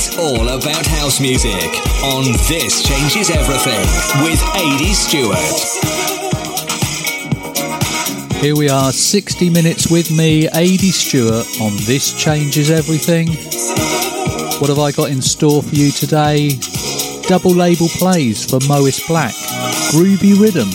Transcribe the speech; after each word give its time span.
It's 0.00 0.16
all 0.16 0.46
about 0.46 0.86
house 0.86 1.18
music 1.18 1.74
on 2.04 2.22
This 2.46 2.84
Changes 2.84 3.30
Everything 3.30 3.80
with 4.22 4.40
Adi 4.54 4.94
Stewart. 4.94 5.36
Here 8.40 8.54
we 8.54 8.68
are, 8.68 8.92
60 8.92 9.50
minutes 9.50 9.90
with 9.90 10.16
me, 10.16 10.48
Adi 10.50 10.92
Stewart, 10.92 11.44
on 11.60 11.72
This 11.78 12.14
Changes 12.14 12.70
Everything. 12.70 13.26
What 14.60 14.68
have 14.68 14.78
I 14.78 14.92
got 14.92 15.10
in 15.10 15.20
store 15.20 15.64
for 15.64 15.74
you 15.74 15.90
today? 15.90 16.50
Double 17.22 17.50
label 17.50 17.88
plays 17.88 18.48
for 18.48 18.60
Mois 18.68 19.04
Black, 19.08 19.34
Groovy 19.90 20.40
Rhythm, 20.40 20.70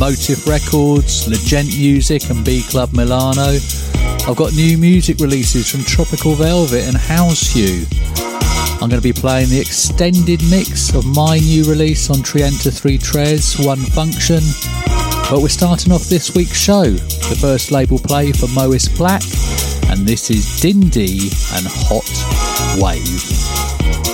Motive 0.00 0.48
Records, 0.48 1.28
Legend 1.28 1.68
Music 1.68 2.28
and 2.28 2.44
B 2.44 2.64
Club 2.68 2.92
Milano. 2.92 3.56
I've 4.26 4.34
got 4.34 4.52
new 4.54 4.76
music 4.78 5.20
releases 5.20 5.70
from 5.70 5.84
Tropical 5.84 6.34
Velvet 6.34 6.88
and 6.88 6.96
House 6.96 7.54
You. 7.54 7.86
I'm 8.80 8.90
going 8.90 9.00
to 9.00 9.00
be 9.00 9.12
playing 9.12 9.48
the 9.48 9.60
extended 9.60 10.42
mix 10.50 10.94
of 10.94 11.06
my 11.06 11.38
new 11.38 11.64
release 11.64 12.10
on 12.10 12.16
Trienta 12.16 12.72
3 12.72 12.98
Tres, 12.98 13.58
One 13.58 13.78
Function. 13.78 14.40
But 15.30 15.40
we're 15.40 15.48
starting 15.48 15.92
off 15.92 16.04
this 16.04 16.34
week's 16.34 16.58
show, 16.58 16.84
the 16.84 17.38
first 17.40 17.70
label 17.70 17.98
play 17.98 18.32
for 18.32 18.46
Mois 18.48 18.88
Black, 18.88 19.22
and 19.88 20.06
this 20.06 20.30
is 20.30 20.60
Dindy 20.60 21.30
and 21.54 21.66
Hot 21.66 22.80
Wave. 22.82 24.13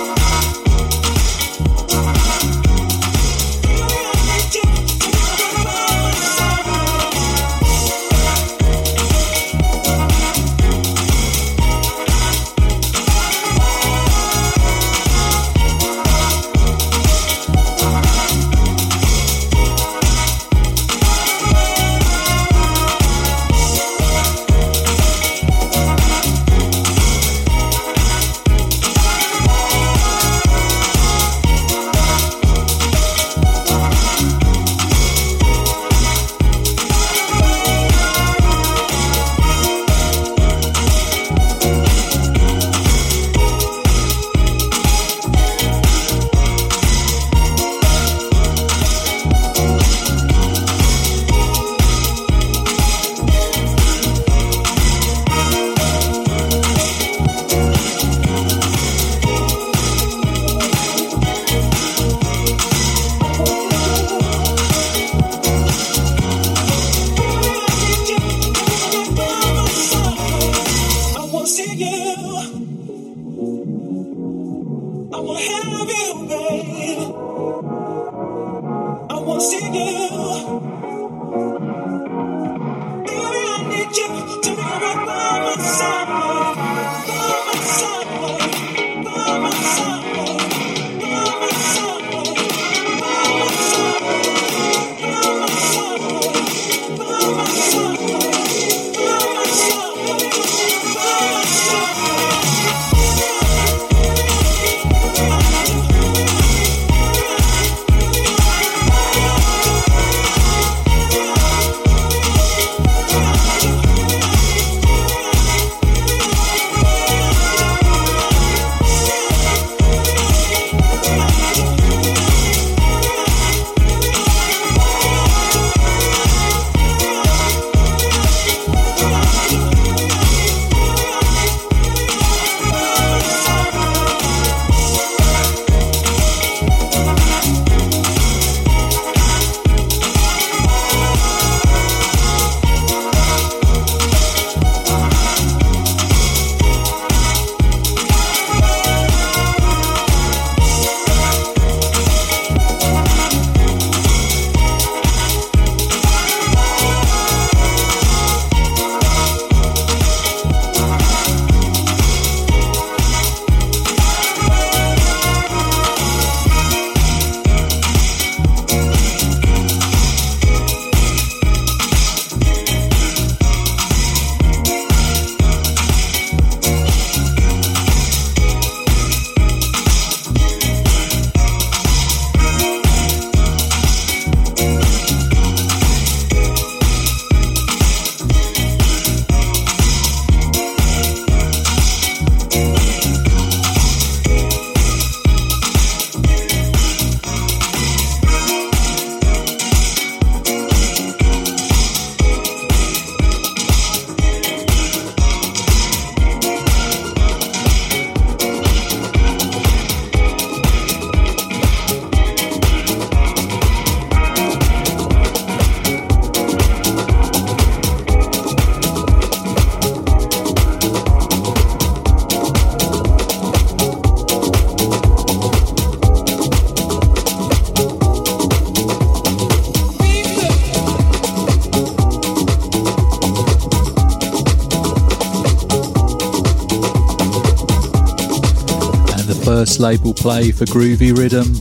Label 239.81 240.13
play 240.13 240.51
for 240.51 240.65
Groovy 240.65 241.17
Rhythm, 241.17 241.53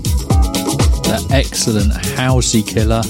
that 1.05 1.27
excellent 1.31 1.91
housey 1.93 2.61
killer. 2.67 3.01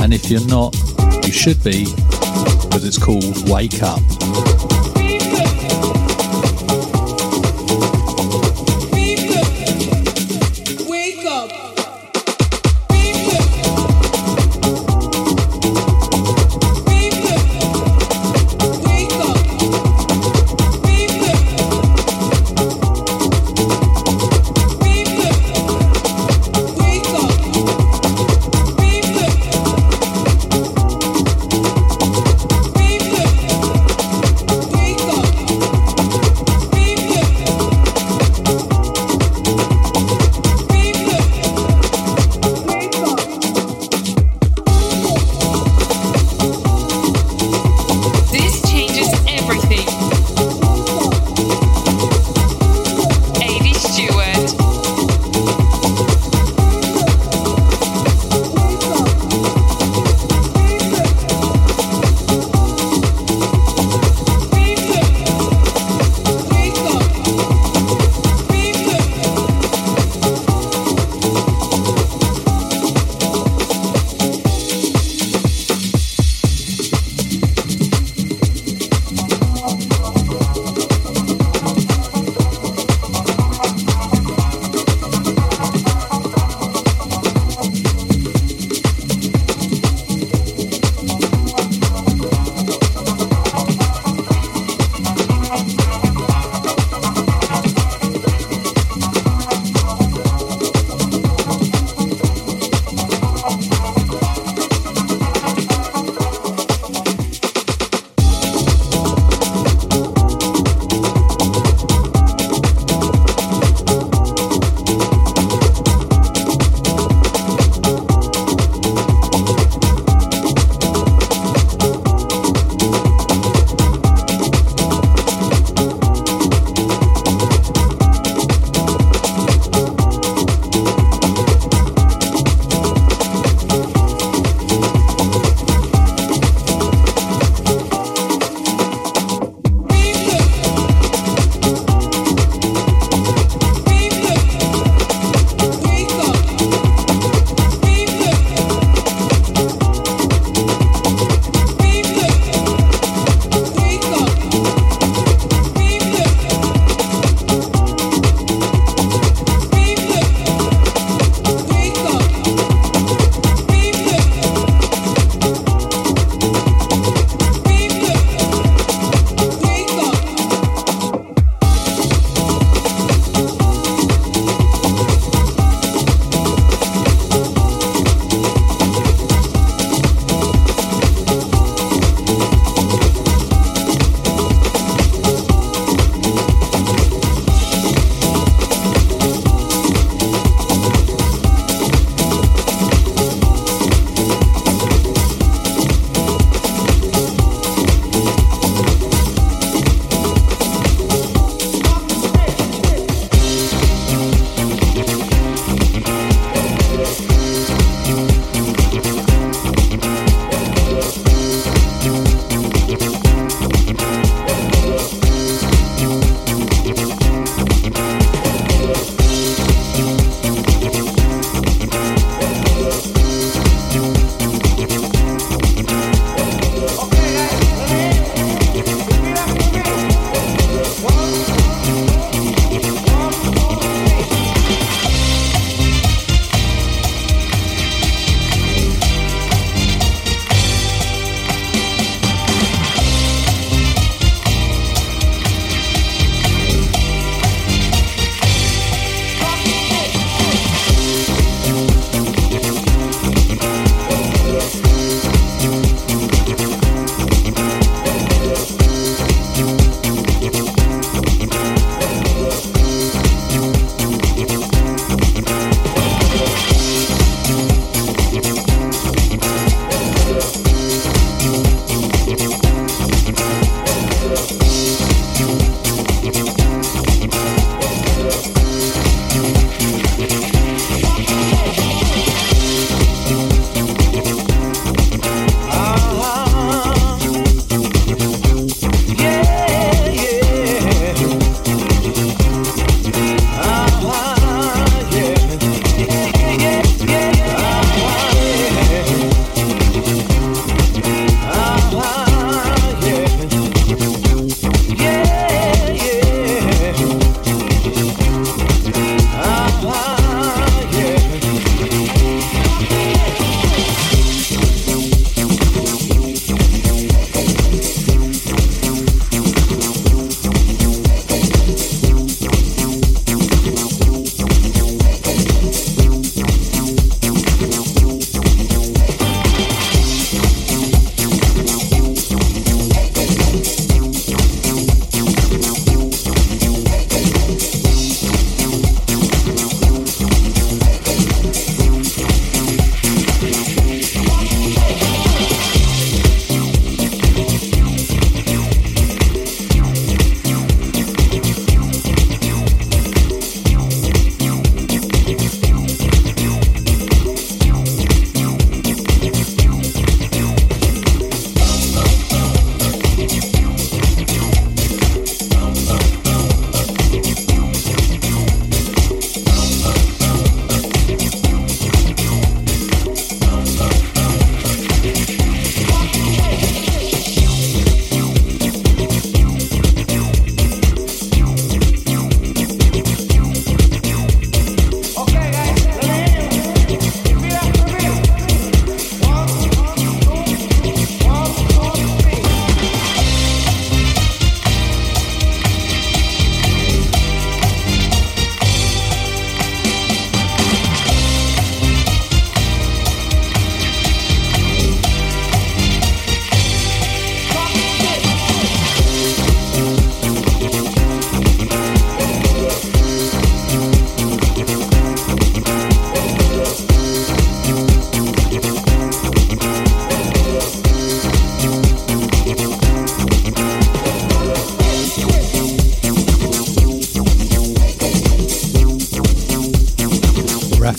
And 0.00 0.14
if 0.14 0.30
you're 0.30 0.46
not, 0.46 0.72
you 1.26 1.32
should 1.32 1.62
be, 1.64 1.86
because 1.86 2.84
it's 2.84 2.98
called 2.98 3.48
Wake 3.50 3.82
Up. 3.82 4.73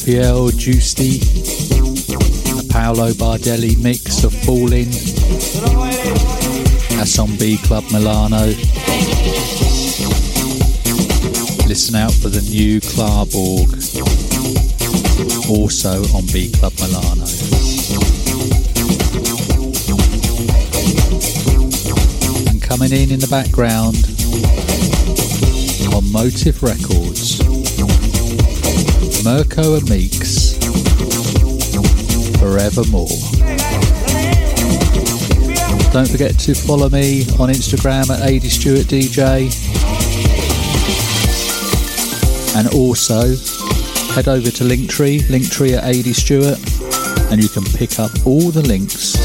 Raphael 0.08 0.52
Giusti, 0.52 1.18
Paolo 2.70 3.10
Bardelli 3.14 3.76
mix 3.82 4.24
of 4.24 4.32
Falling. 4.46 4.92
That's 6.96 7.18
B 7.40 7.58
Club 7.58 7.86
Milano. 7.92 8.46
Listen 11.66 11.96
out 11.96 12.14
for 12.14 12.30
the 12.30 12.48
new 12.52 12.80
Klarborg, 12.82 13.74
also 15.50 16.04
on 16.16 16.28
B 16.28 16.52
Club 16.52 16.74
Milano. 16.80 17.26
And 22.48 22.62
coming 22.62 22.92
in 22.92 23.10
in 23.10 23.20
the 23.20 23.28
background 23.32 24.06
on 25.96 26.12
Motive 26.12 26.62
Records, 26.62 27.35
Mirko 29.26 29.74
and 29.74 29.88
Meex, 29.88 30.54
Forevermore. 32.38 33.10
Don't 35.92 36.08
forget 36.08 36.38
to 36.42 36.54
follow 36.54 36.90
me 36.90 37.24
on 37.40 37.50
Instagram 37.50 38.12
at 38.12 38.22
AD 38.22 38.44
Stewart 38.44 38.86
DJ. 38.86 39.50
And 42.56 42.68
also 42.76 43.36
head 44.14 44.28
over 44.28 44.52
to 44.52 44.64
Linktree, 44.64 45.22
Linktree 45.22 45.76
at 45.76 45.84
AD 45.86 46.16
Stewart, 46.16 46.60
and 47.32 47.42
you 47.42 47.50
can 47.50 47.64
pick 47.64 47.98
up 48.00 48.12
all 48.28 48.52
the 48.52 48.62
links 48.62 49.16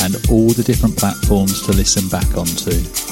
and 0.00 0.16
all 0.30 0.48
the 0.48 0.62
different 0.62 0.96
platforms 0.96 1.60
to 1.66 1.72
listen 1.72 2.08
back 2.08 2.38
onto. 2.38 3.05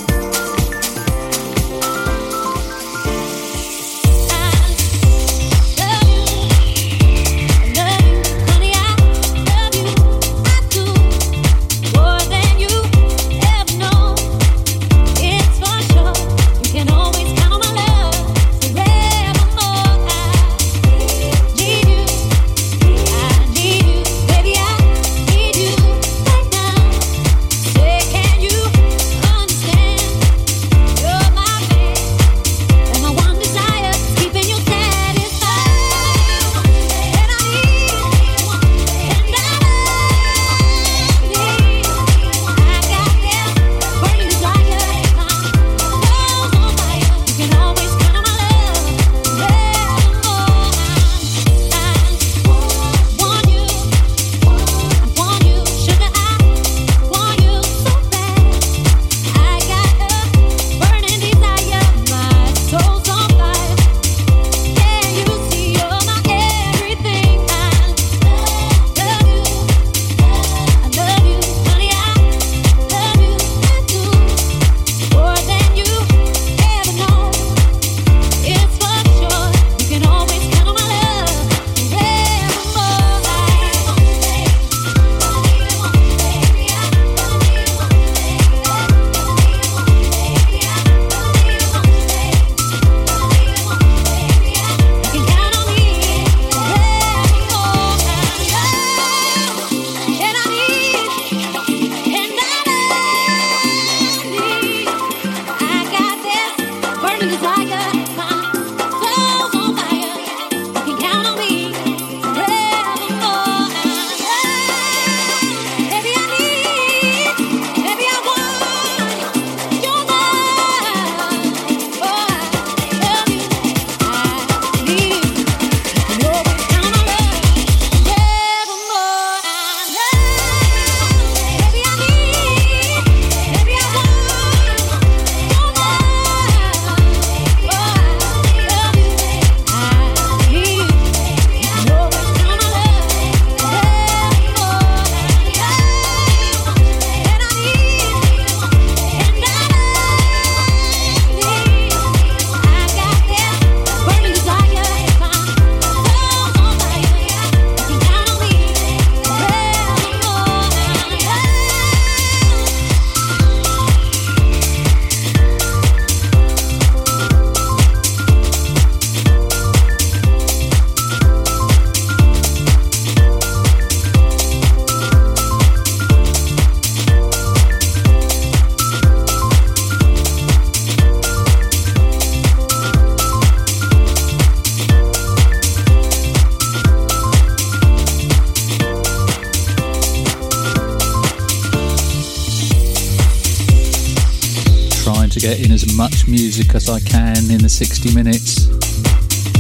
Music 196.57 196.75
as 196.77 196.89
I 196.89 197.01
can 197.01 197.51
in 197.51 197.63
the 197.63 197.69
60 197.69 198.15
minutes 198.15 198.67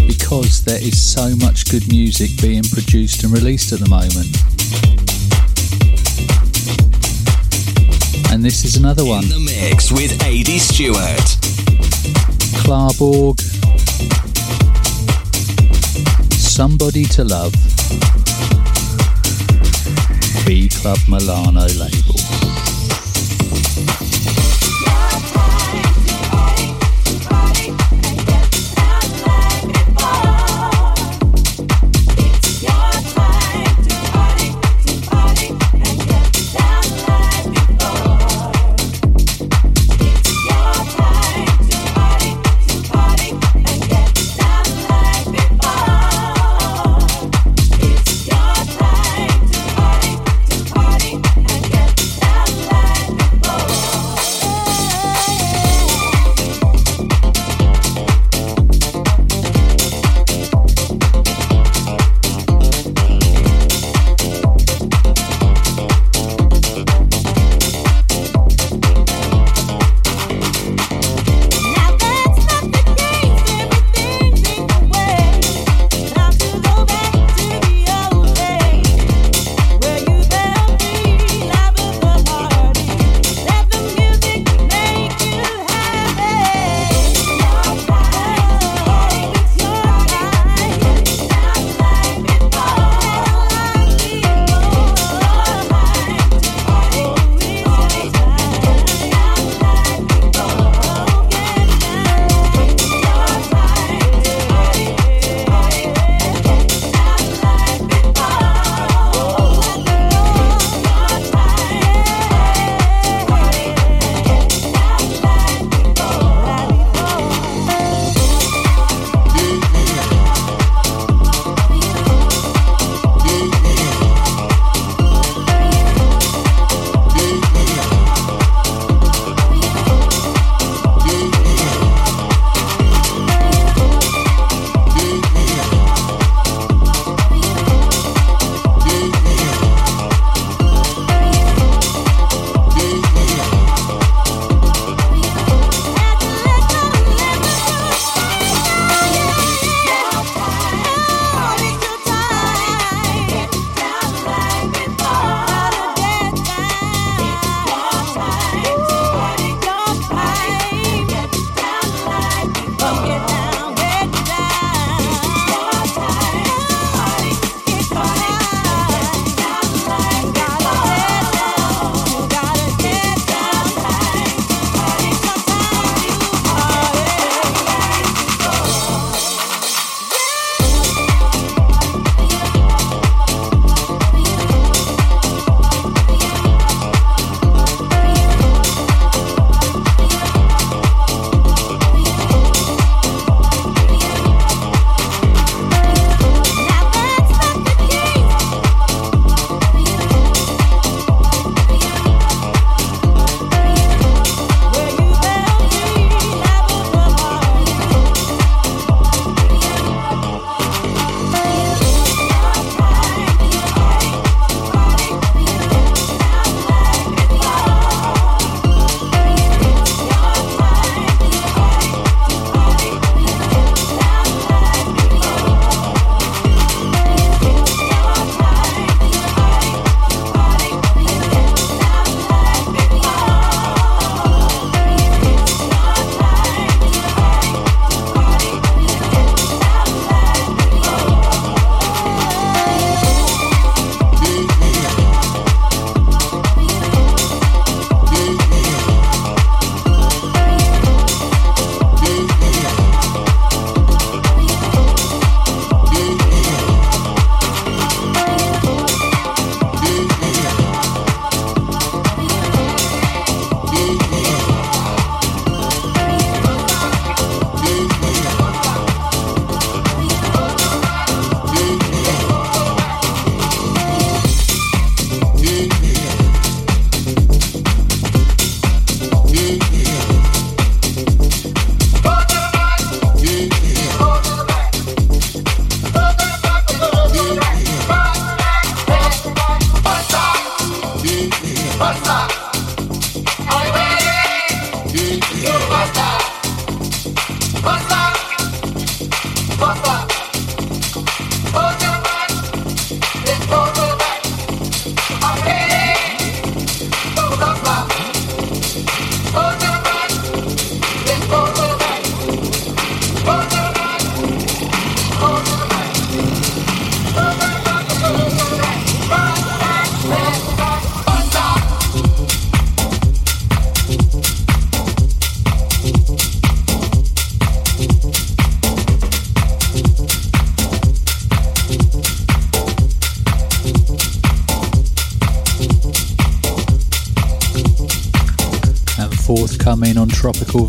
because 0.06 0.62
there 0.62 0.80
is 0.80 0.94
so 0.94 1.34
much 1.44 1.68
good 1.68 1.88
music 1.88 2.30
being 2.40 2.62
produced 2.62 3.24
and 3.24 3.32
released 3.32 3.72
at 3.72 3.80
the 3.80 3.88
moment. 3.88 4.30
And 8.32 8.44
this 8.44 8.64
is 8.64 8.76
another 8.76 9.04
one. 9.04 9.24
In 9.24 9.30
the 9.30 9.40
mix 9.40 9.90
with 9.90 10.12
AD 10.22 10.46
Stewart. 10.60 11.26
Klarborg. 12.62 13.40
Somebody 16.32 17.06
to 17.06 17.24
Love. 17.24 17.54
B 20.46 20.68
Club 20.68 20.98
Milano 21.08 21.66
label. 21.66 22.13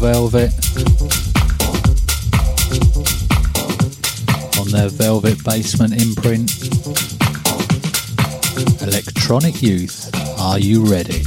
Velvet. 0.05 0.53
On 4.59 4.67
their 4.69 4.87
Velvet 4.87 5.43
Basement 5.43 5.99
imprint. 5.99 6.51
Electronic 8.83 9.63
Youth, 9.63 10.11
are 10.37 10.59
you 10.59 10.85
ready? 10.85 11.23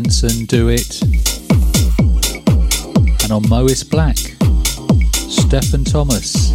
Johansson 0.00 0.46
Do 0.46 0.68
It. 0.70 1.02
And 3.22 3.32
on 3.32 3.46
Mois 3.50 3.82
Black, 3.82 4.16
Stephen 4.16 5.84
Thomas. 5.84 6.52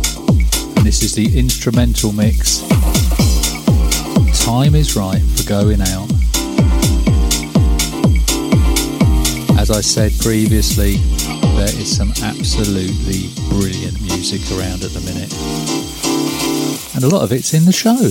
And 0.76 0.84
this 0.84 1.04
is 1.04 1.14
the 1.14 1.38
instrumental 1.38 2.12
mix. 2.12 2.62
Time 4.44 4.74
is 4.74 4.96
right 4.96 5.22
for 5.22 5.48
going 5.48 5.82
out. 5.82 6.10
As 9.60 9.70
I 9.70 9.82
said 9.82 10.12
previously, 10.22 10.96
there 11.56 11.70
is 11.70 11.96
some 11.96 12.14
absolutely 12.24 13.30
brilliant 13.50 14.02
music 14.02 14.42
around 14.58 14.84
at 14.84 14.90
the 14.90 15.02
minute. 15.02 15.32
And 16.96 17.04
a 17.04 17.10
lot 17.16 17.22
of 17.22 17.32
it's 17.32 17.54
in 17.54 17.66
the 17.66 17.72
show. 17.72 18.10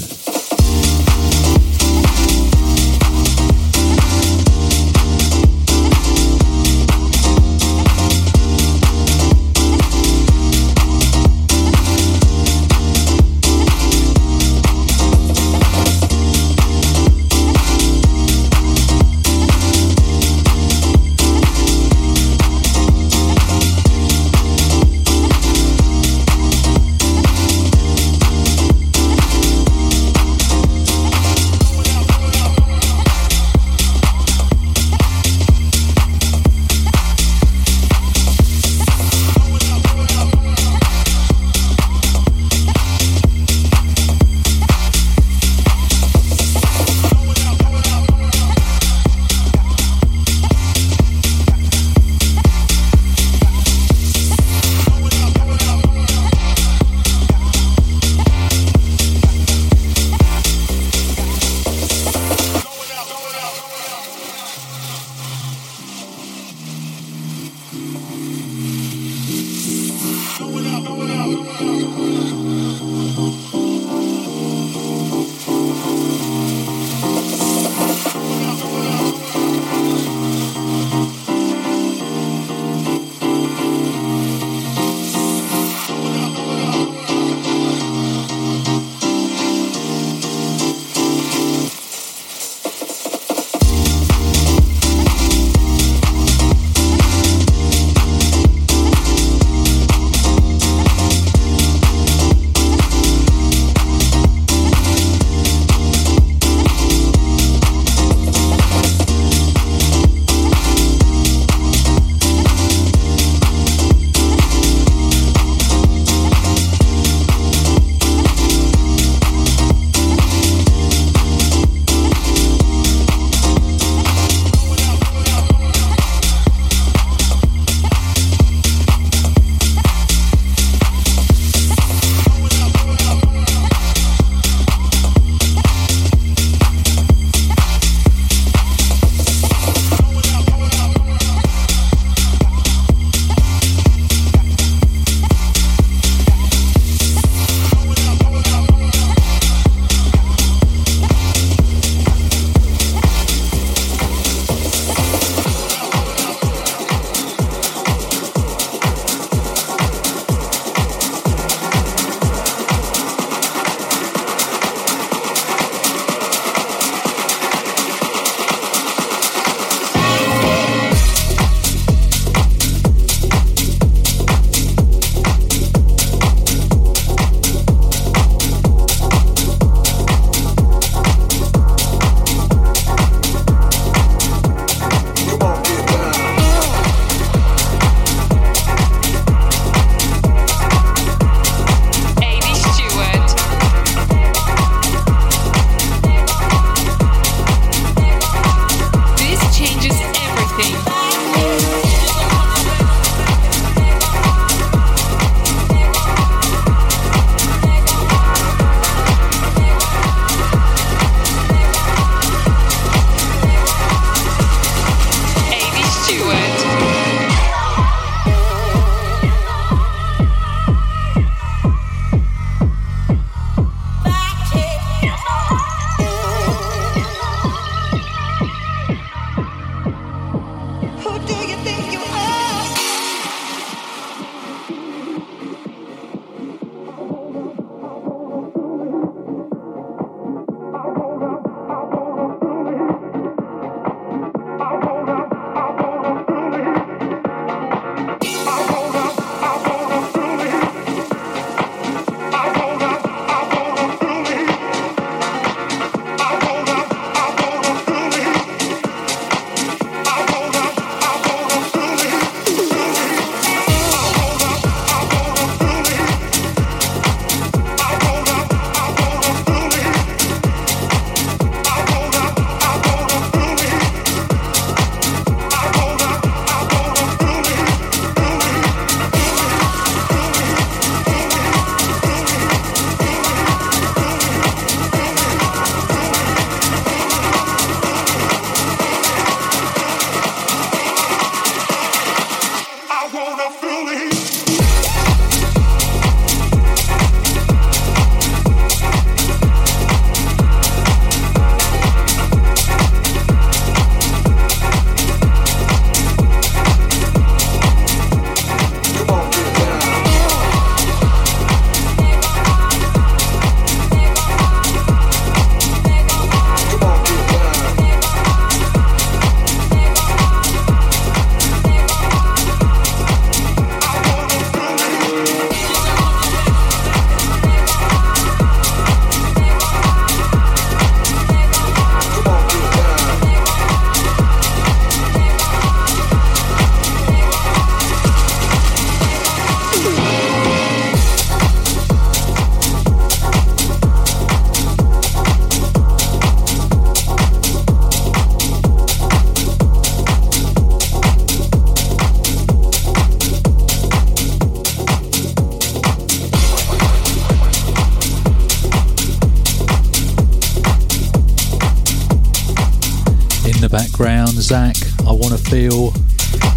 Zach, 364.44 364.76
I 365.06 365.12
Wanna 365.12 365.38
Feel. 365.38 365.90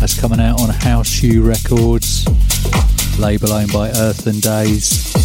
That's 0.02 0.20
coming 0.20 0.42
out 0.42 0.60
on 0.60 0.68
House 0.68 1.08
Shoe 1.08 1.42
Records, 1.42 2.28
label 3.18 3.54
owned 3.54 3.72
by 3.72 3.90
Earth 3.92 4.28
and 4.28 4.42
Days. 4.42 5.16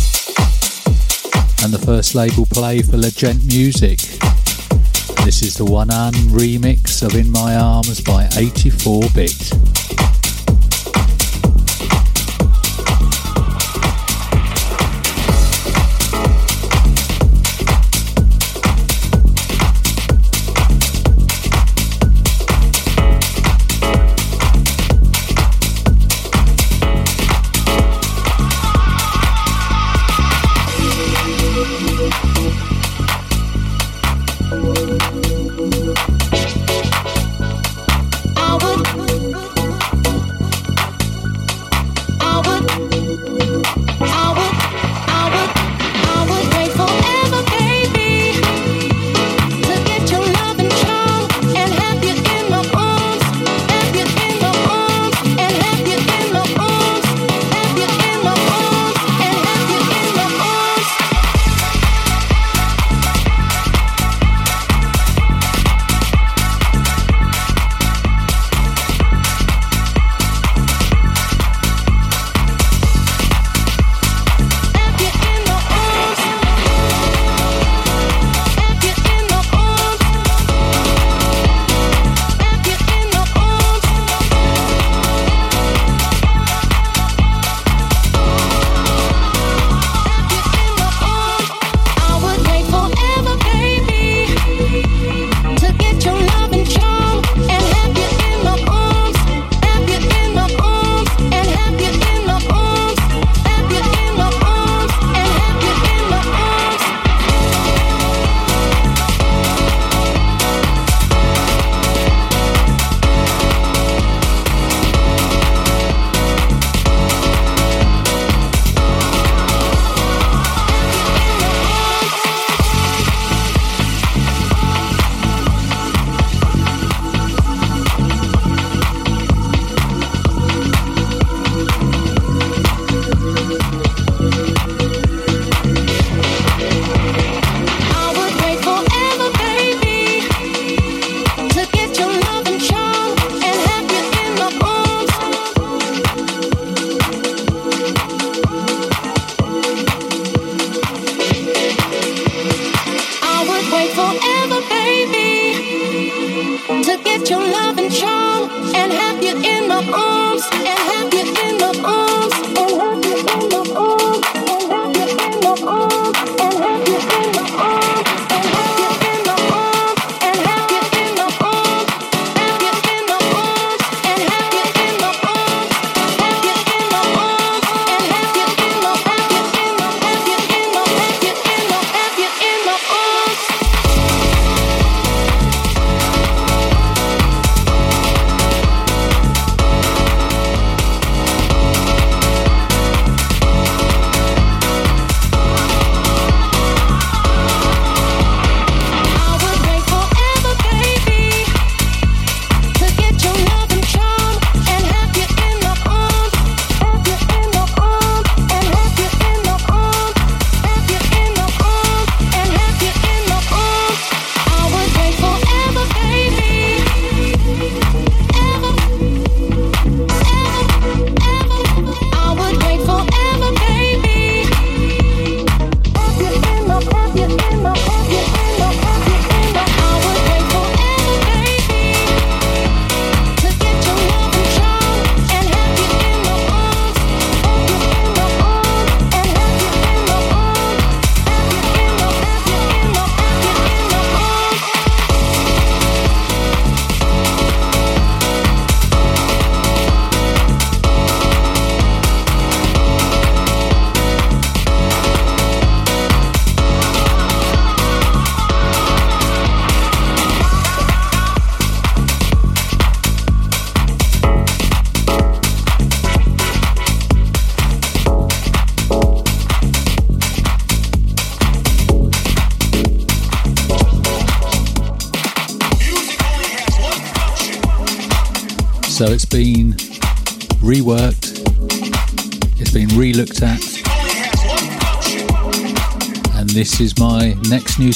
And 1.64 1.72
the 1.72 1.82
first 1.84 2.14
label 2.14 2.46
play 2.46 2.82
for 2.82 2.96
Legend 2.96 3.44
Music. 3.48 3.98
This 5.24 5.42
is 5.42 5.56
the 5.56 5.64
one 5.64 5.90
un 5.90 6.12
remix 6.30 7.02
of 7.02 7.16
In 7.16 7.32
My 7.32 7.56
Arms 7.56 8.00
by 8.00 8.28
84 8.36 9.02
Bit. 9.12 9.61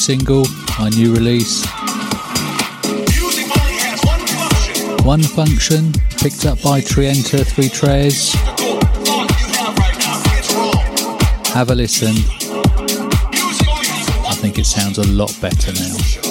Single, 0.06 0.46
my 0.78 0.88
new 0.90 1.12
release. 1.12 1.66
One 5.04 5.20
Function, 5.20 5.92
picked 6.18 6.46
up 6.46 6.62
by 6.62 6.80
Trienta 6.80 7.44
Three 7.44 7.68
Trays. 7.68 8.32
Have 11.54 11.70
a 11.70 11.74
listen. 11.74 12.14
I 14.24 14.34
think 14.36 14.60
it 14.60 14.66
sounds 14.66 14.98
a 14.98 15.08
lot 15.08 15.36
better 15.40 15.72
now. 15.72 16.25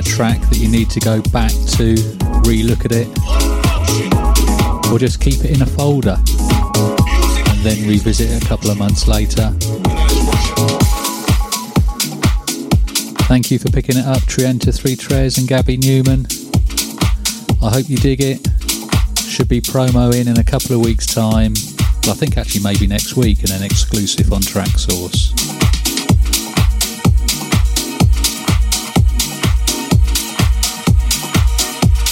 Track 0.00 0.40
that 0.48 0.56
you 0.56 0.70
need 0.70 0.88
to 0.88 1.00
go 1.00 1.20
back 1.32 1.50
to, 1.76 1.96
re-look 2.48 2.86
at 2.86 2.92
it, 2.92 3.08
or 4.90 4.98
just 4.98 5.20
keep 5.20 5.44
it 5.44 5.50
in 5.50 5.60
a 5.60 5.66
folder 5.66 6.16
and 6.16 7.60
then 7.60 7.86
revisit 7.86 8.30
it 8.30 8.42
a 8.42 8.46
couple 8.46 8.70
of 8.70 8.78
months 8.78 9.06
later. 9.06 9.50
Thank 13.28 13.50
you 13.50 13.58
for 13.58 13.70
picking 13.70 13.98
it 13.98 14.06
up, 14.06 14.22
Trienta 14.22 14.74
Three 14.74 14.96
Tres 14.96 15.36
and 15.36 15.46
Gabby 15.46 15.76
Newman. 15.76 16.26
I 17.62 17.70
hope 17.70 17.90
you 17.90 17.98
dig 17.98 18.22
it. 18.22 18.48
Should 19.18 19.48
be 19.48 19.60
promo 19.60 20.14
in 20.14 20.28
in 20.28 20.38
a 20.38 20.44
couple 20.44 20.74
of 20.74 20.82
weeks' 20.82 21.06
time. 21.06 21.52
I 22.04 22.14
think 22.14 22.38
actually 22.38 22.62
maybe 22.62 22.86
next 22.86 23.16
week 23.16 23.40
and 23.40 23.48
then 23.48 23.62
exclusive 23.62 24.32
on 24.32 24.40
Traxsource. 24.40 25.51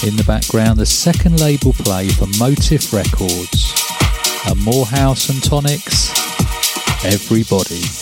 In 0.03 0.17
the 0.17 0.25
background, 0.25 0.79
the 0.79 0.87
second 0.87 1.41
label 1.41 1.75
play 1.75 2.09
for 2.09 2.27
Motif 2.39 2.91
Records. 2.91 3.75
and 4.47 4.55
more 4.65 4.87
house 4.87 5.29
and 5.29 5.43
tonics. 5.43 6.09
Everybody. 7.05 8.00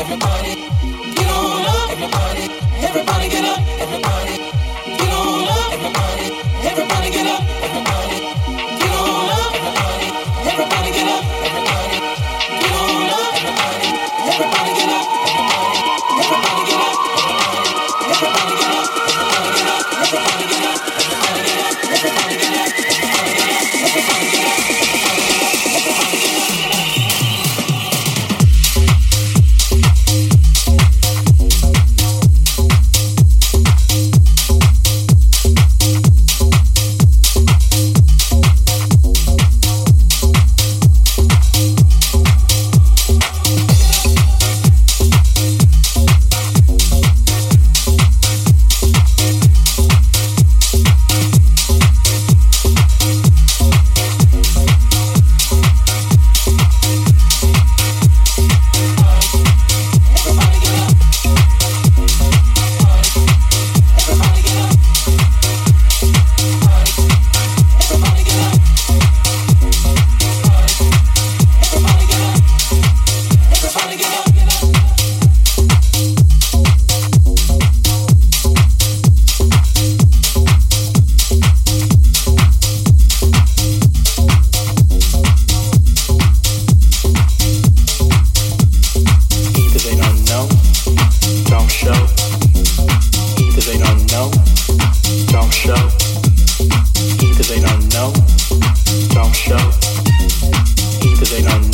Everybody. 0.00 0.79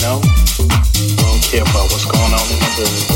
know? 0.07 0.21
I 0.23 1.17
don't 1.19 1.43
care 1.43 1.63
about 1.63 1.91
what's 1.91 2.05
going 2.05 2.33
on 2.33 2.47
in 2.53 2.59
the 2.63 2.73
business. 2.79 3.16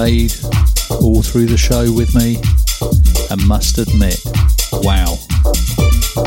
Stayed 0.00 0.32
all 1.02 1.20
through 1.20 1.44
the 1.44 1.58
show 1.58 1.92
with 1.92 2.14
me 2.14 2.36
and 3.30 3.46
must 3.46 3.76
admit, 3.76 4.18
wow, 4.80 5.18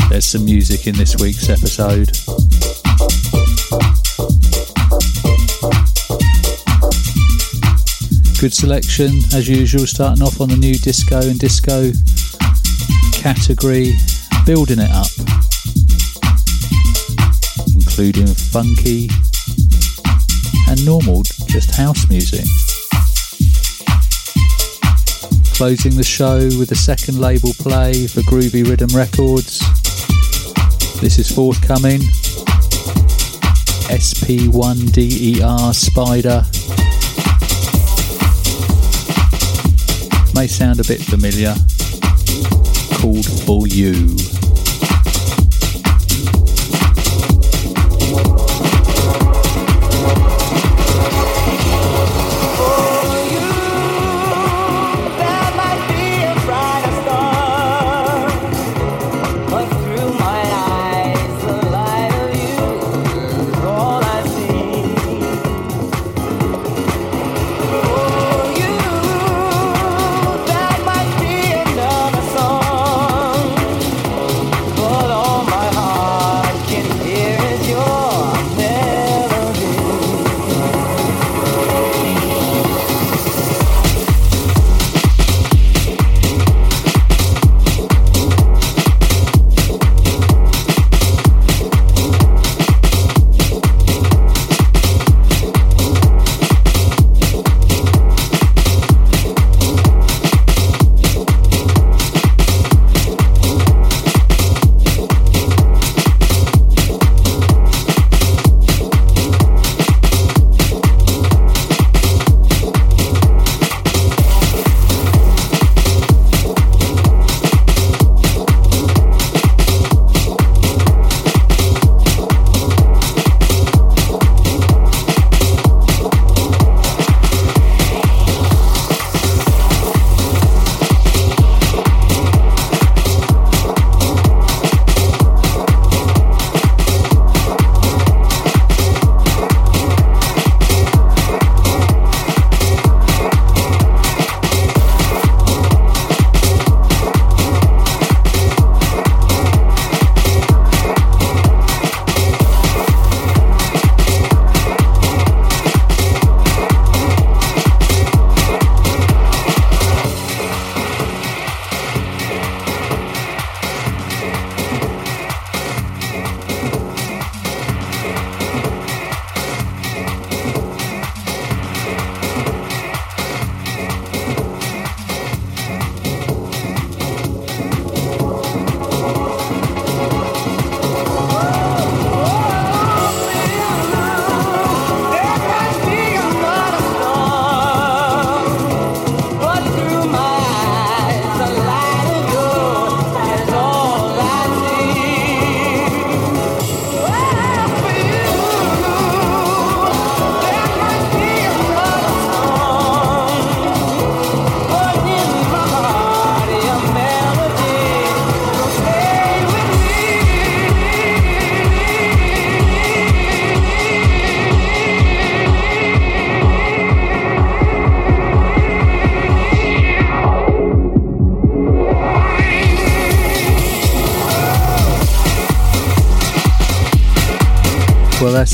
there's 0.09 0.25
some 0.25 0.45
music 0.45 0.85
in 0.85 0.93
this 0.95 1.15
week's 1.17 1.49
episode. 1.49 2.05
Good 8.39 8.53
selection 8.53 9.09
as 9.33 9.49
usual, 9.49 9.87
starting 9.87 10.21
off 10.21 10.39
on 10.39 10.49
the 10.49 10.57
new 10.57 10.75
disco 10.75 11.21
and 11.21 11.39
disco 11.39 11.91
category, 13.11 13.93
building 14.45 14.77
it 14.77 14.91
up 14.91 15.09
including 17.73 18.27
funky 18.27 19.09
and 20.69 20.85
normal, 20.85 21.23
just 21.47 21.73
house 21.75 22.07
music. 22.07 22.45
Closing 25.53 25.95
the 25.95 26.03
show 26.03 26.49
with 26.57 26.71
a 26.71 26.75
second 26.75 27.19
label 27.19 27.53
play 27.53 28.07
for 28.07 28.21
Groovy 28.21 28.67
Rhythm 28.67 28.89
Records. 28.89 29.59
This 30.99 31.19
is 31.19 31.31
forthcoming. 31.31 32.01
SP1DER 33.87 35.73
Spider. 35.73 36.43
May 40.33 40.47
sound 40.47 40.79
a 40.79 40.83
bit 40.83 41.01
familiar. 41.01 41.53
Called 42.99 43.25
For 43.45 43.67
You. 43.67 44.32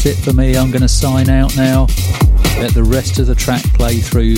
It 0.10 0.16
for 0.16 0.34
me. 0.34 0.58
I'm 0.58 0.72
going 0.72 0.82
to 0.82 0.88
sign 0.88 1.30
out 1.30 1.56
now. 1.56 1.86
Let 2.58 2.74
the 2.74 2.84
rest 2.84 3.20
of 3.20 3.28
the 3.28 3.36
track 3.36 3.62
play 3.76 3.98
through. 3.98 4.38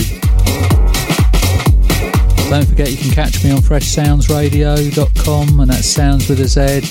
Don't 2.50 2.68
forget 2.68 2.90
you 2.90 2.98
can 2.98 3.10
catch 3.10 3.42
me 3.42 3.52
on 3.52 3.56
freshsoundzradio.com 3.58 5.60
and 5.60 5.70
that 5.70 5.82
sounds 5.82 6.28
with 6.28 6.40
a 6.40 6.46
Z. 6.46 6.82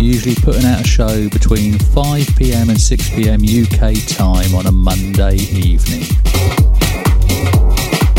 Usually 0.00 0.36
putting 0.36 0.66
out 0.66 0.82
a 0.82 0.86
show 0.86 1.28
between 1.30 1.74
5pm 1.74 2.68
and 2.68 2.78
6pm 2.78 3.42
UK 3.64 3.96
time 4.16 4.54
on 4.54 4.66
a 4.66 4.72
Monday 4.72 5.34
evening. 5.34 6.04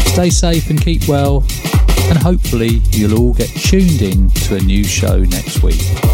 Stay 0.08 0.30
safe 0.30 0.70
and 0.70 0.82
keep 0.82 1.08
well, 1.08 1.46
and 2.10 2.18
hopefully 2.18 2.82
you'll 2.92 3.18
all 3.18 3.34
get 3.34 3.48
tuned 3.50 4.02
in 4.02 4.30
to 4.32 4.58
a 4.58 4.60
new 4.60 4.84
show 4.84 5.20
next 5.20 5.64
week. 5.64 6.07